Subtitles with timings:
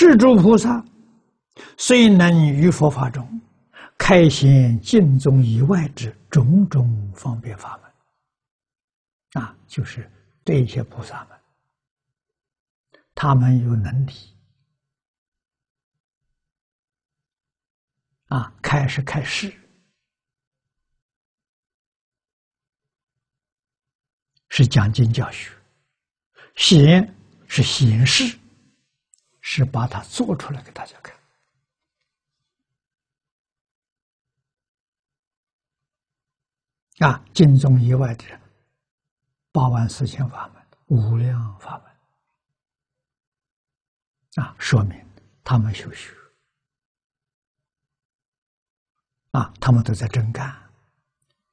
[0.00, 0.80] 是诸菩萨
[1.76, 3.28] 虽能于佛法中
[3.98, 7.76] 开显净宗以外之种种方便法
[9.32, 10.08] 门，啊，就是
[10.44, 11.36] 这些菩萨们，
[13.12, 14.12] 他们有能力，
[18.26, 19.52] 啊，开是开示，
[24.48, 25.50] 是讲经教学，
[26.54, 27.16] 显
[27.48, 28.37] 是显示。
[29.50, 31.16] 是把它做出来给大家看
[36.98, 37.24] 啊！
[37.32, 38.38] 经中以外的人，
[39.50, 41.86] 八万四千法门，无量法门
[44.44, 45.02] 啊，说明
[45.42, 46.14] 他们修学
[49.30, 50.54] 啊，他们都在真干，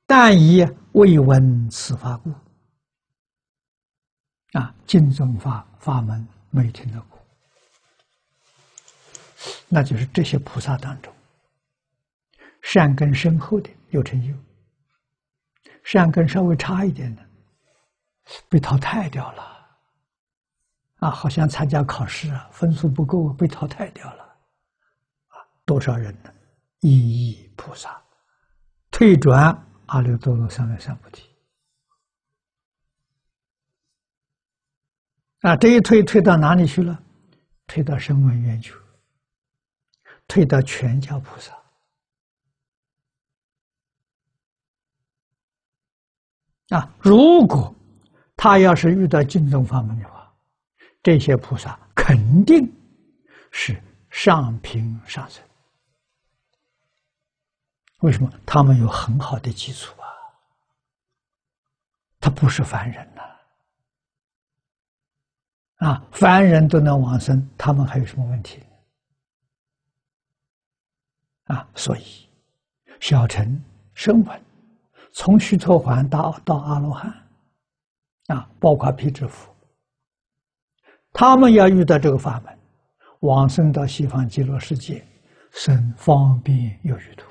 [0.06, 2.30] 但以未闻此法故
[4.52, 7.25] 啊，经中法法门没听到过。
[9.68, 11.14] 那就是这些菩萨当中，
[12.62, 14.34] 善根深厚的有成就，
[15.84, 17.26] 善根稍微差一点的
[18.48, 19.56] 被淘汰掉了。
[21.00, 24.24] 啊，好像参加考试啊，分数不够被淘汰掉了。
[25.28, 26.32] 啊，多少人呢？
[26.80, 28.02] 一亿菩萨
[28.92, 29.44] 退转
[29.88, 31.28] 阿耨多罗三藐三菩提。
[35.42, 37.04] 啊，这一退退到哪里去了？
[37.68, 38.74] 退到声闻缘去。
[40.28, 41.54] 退到全教菩萨
[46.70, 46.92] 啊！
[47.00, 47.74] 如果
[48.36, 50.34] 他要是遇到净宗法门的话，
[51.04, 52.68] 这些菩萨肯定
[53.52, 55.44] 是上品上生。
[58.00, 58.32] 为什么？
[58.46, 60.10] 他们有很好的基础啊！
[62.20, 63.22] 他不是凡人呐！
[65.88, 68.65] 啊，凡人都能往生，他们还有什么问题？
[71.46, 72.28] 啊，所以
[73.00, 73.62] 小乘
[73.94, 74.42] 声闻，
[75.14, 77.14] 从须陀洹到到阿罗汉，
[78.28, 79.54] 啊，包括辟支佛，
[81.14, 82.58] 他们要遇到这个法门，
[83.20, 85.06] 往生到西方极乐世界，
[85.52, 87.26] 生方便有余土；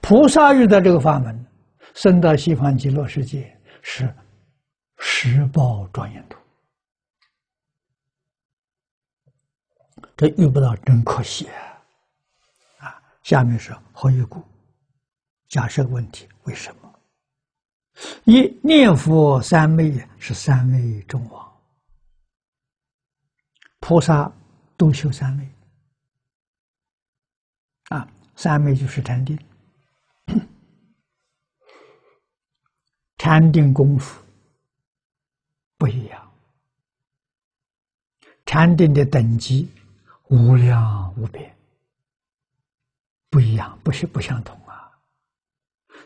[0.00, 1.46] 菩萨遇到这个法门，
[1.92, 4.12] 生到西方极乐世界是
[4.98, 6.38] 十报庄严土。
[10.16, 11.65] 这遇不到真可惜啊！
[13.26, 14.40] 下面是何以故？
[15.48, 17.00] 假设问题：为什么？
[18.24, 21.60] 一念佛三昧是三昧中王，
[23.80, 24.32] 菩萨
[24.76, 25.52] 都修三昧
[27.88, 29.36] 啊，三昧就是禅定，
[33.18, 34.22] 禅定功夫
[35.76, 36.32] 不一样，
[38.44, 39.68] 禅定的等级
[40.28, 41.52] 无量无边。
[43.36, 44.90] 不一样，不是不相同啊！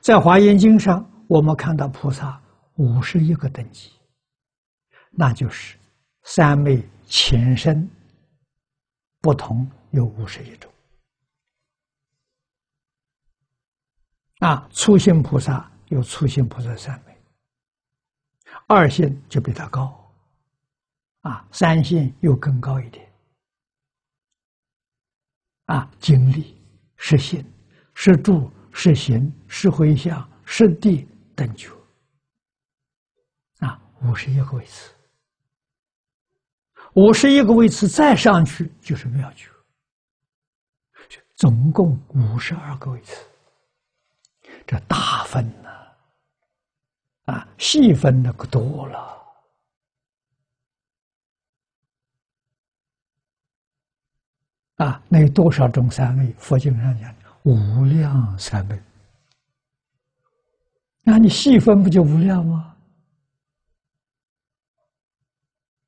[0.00, 2.42] 在《华严经》上，我们看到菩萨
[2.74, 3.92] 五十一个等级，
[5.12, 5.78] 那就是
[6.24, 7.88] 三昧前身
[9.20, 10.68] 不同有五十一种
[14.40, 14.68] 啊。
[14.72, 17.16] 初心菩萨有初心菩萨三昧，
[18.66, 20.12] 二心就比他高
[21.20, 23.08] 啊，三心又更高一点
[25.66, 26.59] 啊，经历。
[27.02, 27.42] 是心，
[27.94, 31.70] 是住，是行，是回向，是地等觉，
[33.60, 34.92] 啊，五十一个位次，
[36.92, 39.48] 五十一个位次再上去就是妙觉，
[41.36, 43.24] 总共五十二个位次，
[44.66, 45.70] 这大分呢，
[47.24, 49.19] 啊，细分的可多了。
[54.80, 56.32] 啊，那有多少种三昧？
[56.38, 58.82] 佛经上讲无量三昧，
[61.02, 62.74] 那你细分不就无量吗？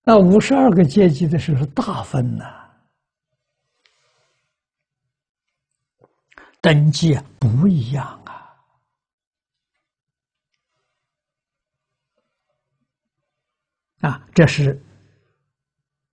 [0.02, 2.44] 那五十二个阶级的时候大分呐，
[6.60, 8.52] 等级不一样啊！
[14.00, 14.78] 啊，这是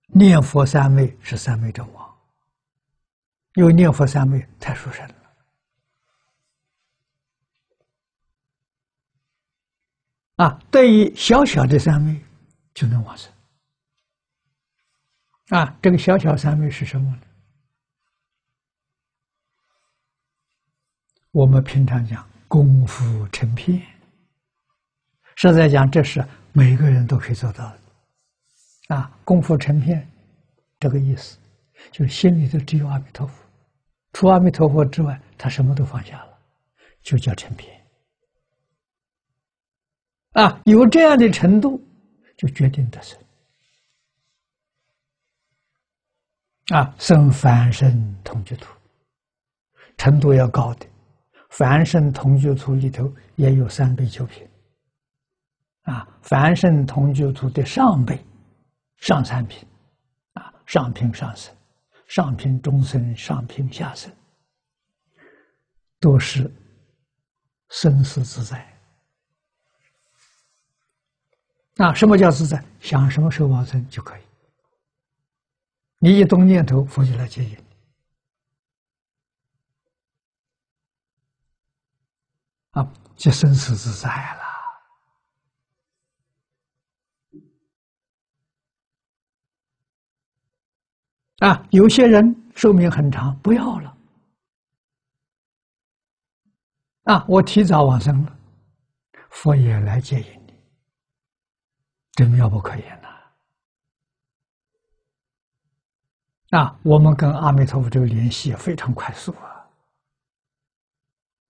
[0.06, 2.09] 念佛三昧是三昧正王。
[3.54, 5.14] 因为念佛三昧太殊胜了
[10.36, 10.62] 啊！
[10.70, 12.18] 对于小小的三昧
[12.72, 13.30] 就能往生
[15.48, 15.76] 啊！
[15.82, 17.22] 这个小小三昧是什么呢？
[21.32, 23.82] 我们平常讲功夫成片，
[25.36, 29.16] 实在讲这是每个人都可以做到的啊！
[29.24, 30.10] 功夫成片
[30.78, 31.36] 这个意思，
[31.90, 33.34] 就心里头只有阿弥陀佛，
[34.12, 36.38] 除阿弥陀佛之外，他什么都放下了，
[37.02, 37.68] 就叫成品。
[40.32, 41.82] 啊，有这样的程度，
[42.36, 43.18] 就决定得生。
[46.68, 48.72] 啊，生凡圣同居土，
[49.96, 50.86] 程度要高的，
[51.48, 54.48] 凡圣同居土里头也有三倍九品。
[55.82, 58.24] 啊，凡圣同居土的上辈、
[58.98, 59.66] 上三品，
[60.34, 61.52] 啊，上品上生、
[62.10, 64.12] 上品中生、上品下生，
[66.00, 66.52] 都是
[67.68, 68.66] 生死自在。
[71.76, 72.60] 那什么叫自在？
[72.80, 74.22] 想什么时候往生就可以。
[76.00, 77.56] 你一动念头，佛就来接引。
[82.72, 84.39] 啊，就生死自在了。
[91.40, 93.96] 啊，有些人寿命很长，不要了。
[97.04, 98.38] 啊，我提早往生了，
[99.30, 100.54] 佛也来接引你，
[102.12, 103.08] 真妙不可言呐。
[106.58, 109.66] 啊，我们跟阿弥陀佛这个联系也非常快速啊，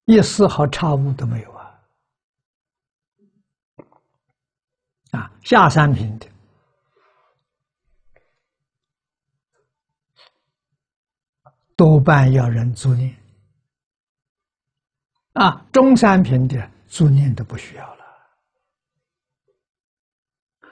[0.04, 1.80] 一丝毫差误都没有啊！
[5.10, 6.29] 啊，下三品的
[11.80, 13.10] 多半要人租赁，
[15.32, 18.04] 啊，中三品的助念都不需要了，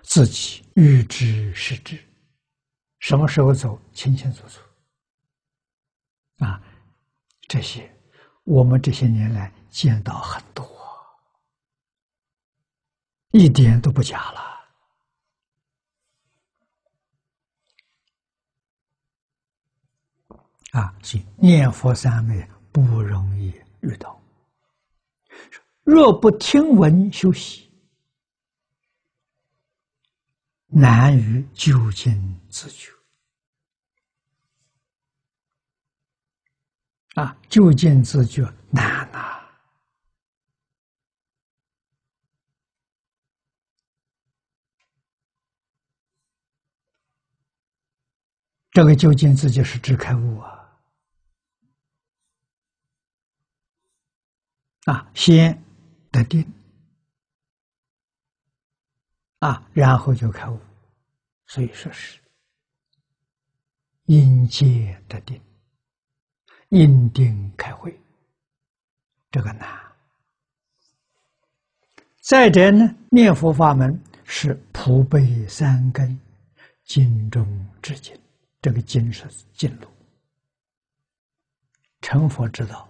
[0.03, 1.99] 自己预知是知。
[2.99, 4.61] 什么时候走，清清楚楚。
[6.45, 6.63] 啊，
[7.49, 7.91] 这些
[8.45, 10.63] 我们这些年来见到很多，
[13.31, 14.58] 一点都不假了。
[20.73, 24.21] 啊，所以念佛三昧不容易遇到。
[25.83, 27.67] 若不听闻修习。
[30.71, 32.93] 难于究竟自觉
[37.15, 37.35] 啊！
[37.49, 39.41] 究竟自觉难呐！
[48.73, 50.58] 这个究竟自觉是指开悟啊！
[54.91, 55.63] 啊，先
[56.11, 56.51] 得定。
[59.41, 60.59] 啊，然后就开悟，
[61.47, 62.19] 所以说是。
[64.07, 65.39] 因戒得定，
[66.71, 68.01] 因定开会，
[69.31, 69.69] 这个难。
[72.23, 76.19] 再者呢，念佛法门是普被三根，
[76.85, 77.47] 经中
[77.83, 78.19] 至经，
[78.63, 79.87] 这个经是经路，
[82.01, 82.89] 成佛之道，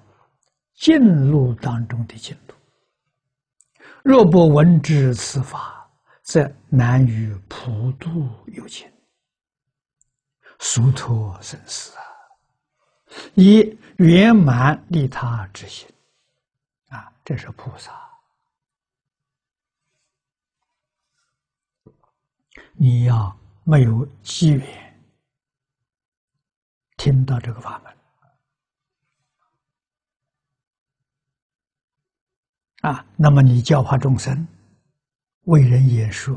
[0.80, 2.54] 进路当中的经路，
[4.02, 5.74] 若不闻知此法。
[6.22, 8.86] 则难于普度有情，
[10.58, 12.04] 殊脱生死啊！
[13.32, 15.88] 以圆满利他之心
[16.88, 17.98] 啊，这是菩萨。
[22.74, 25.02] 你要没有机缘
[26.98, 27.97] 听到这个法门
[32.80, 34.46] 啊，那么你教化众生。
[35.44, 36.36] 为人演说，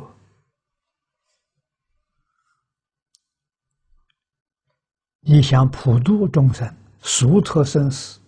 [5.19, 8.19] 你想普度众生、疏脱生死，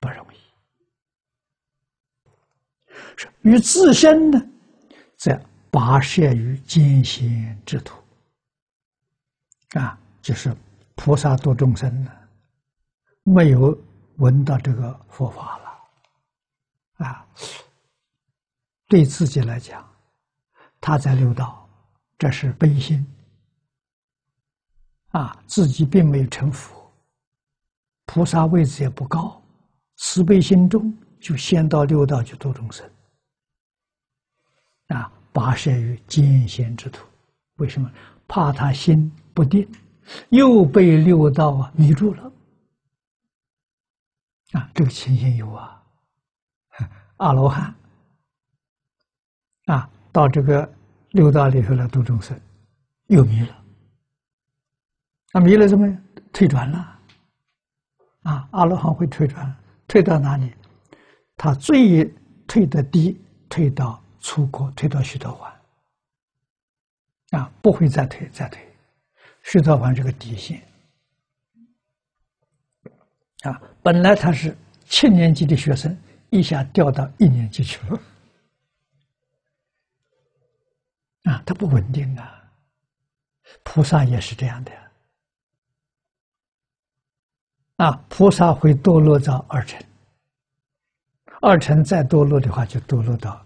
[0.00, 0.36] 不容易。
[3.42, 4.44] 与自身呢，
[5.16, 8.02] 在跋涉于艰险之途，
[9.78, 10.52] 啊，就是
[10.96, 12.10] 菩萨度众生呢，
[13.22, 13.78] 没有
[14.16, 15.65] 闻到这个佛法了，
[16.96, 17.26] 啊，
[18.88, 19.86] 对自己来讲。
[20.80, 21.68] 他在六道，
[22.18, 23.04] 这是悲心
[25.08, 26.92] 啊，自己并没有成佛，
[28.04, 29.42] 菩萨位置也不高，
[29.96, 32.88] 慈悲心中就先到六道去度众生
[34.88, 37.04] 啊，跋涉于艰险之途。
[37.56, 37.90] 为什么？
[38.28, 39.68] 怕他心不定，
[40.28, 42.32] 又被六道啊迷住了
[44.52, 45.82] 啊，这个情形有啊，
[47.18, 47.72] 阿罗汉
[49.66, 50.70] 啊，到这个。
[51.12, 52.38] 六道里头来度众生，
[53.06, 53.64] 又迷了。
[55.32, 55.88] 那迷了怎么
[56.30, 57.00] 退转了？
[58.24, 59.56] 啊，阿罗汉会退转，
[59.88, 60.52] 退到哪里？
[61.34, 62.04] 他最
[62.46, 63.18] 退的低，
[63.48, 65.50] 退到初果，退到须陀洹。
[67.38, 68.60] 啊，不会再退，再退，
[69.42, 70.60] 徐道环这个底线
[73.44, 74.54] 啊，本来他是
[74.84, 75.96] 七年级的学生，
[76.30, 78.00] 一下掉到一年级去了，
[81.24, 82.32] 啊，他不稳定啊。
[83.62, 84.72] 菩萨也是这样的
[87.76, 89.80] 啊，菩萨会堕落到二层，
[91.40, 93.44] 二层再堕落的话，就堕落到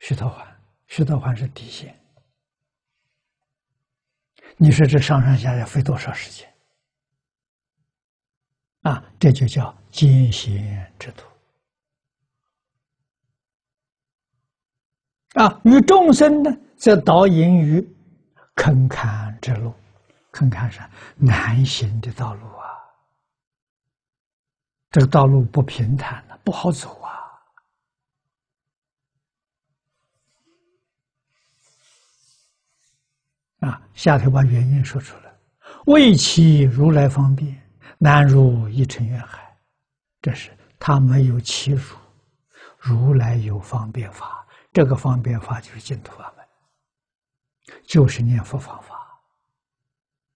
[0.00, 0.46] 须陀洹，
[0.88, 1.98] 须陀洹是底线。
[4.56, 6.52] 你说这上上下下费多少时间？
[8.82, 11.27] 啊，这就叫艰险之途。
[15.34, 17.86] 啊，与众生呢，则导引于
[18.54, 19.72] 坑坎之路，
[20.30, 20.80] 坑坎是
[21.16, 22.66] 难行的道路啊。
[24.90, 27.12] 这个道路不平坦的，不好走啊。
[33.60, 35.32] 啊，下头把原因说出来，
[35.86, 37.60] 为其如来方便，
[37.98, 39.54] 难入一尘愿海。
[40.22, 41.96] 这是他没有其如，
[42.78, 46.46] 如来有方便法，这个方便法就是净土法门，
[47.84, 49.20] 就是念佛方法。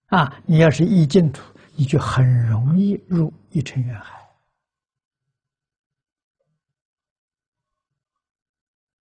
[0.07, 1.41] 啊，你要是一净土，
[1.75, 4.29] 你就很容易入一尘愿海。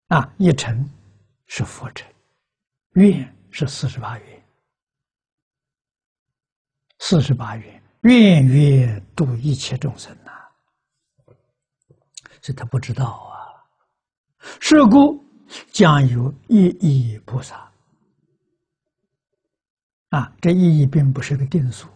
[0.08, 0.88] 啊，一尘
[1.46, 2.06] 是佛尘，
[2.94, 3.36] 愿。
[3.54, 4.48] 是四十八愿，
[7.00, 10.32] 四十八愿，愿愿度一切众生呐。
[12.40, 13.31] 所以他不知道啊。
[14.60, 15.24] 是故
[15.70, 17.70] 将有一义菩萨。
[20.10, 21.88] 啊，这意义并不是个定数，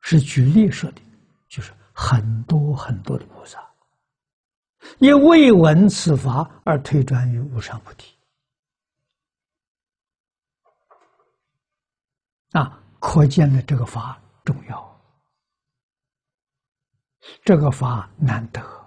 [0.00, 1.00] 是举例说的，
[1.48, 3.64] 就是很多很多的菩萨，
[4.98, 8.16] 因未闻此法而推转于无上菩提。
[12.50, 15.00] 啊，可见了这个法重要，
[17.44, 18.79] 这个法难得。